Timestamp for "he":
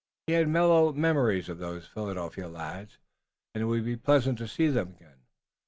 0.25-0.33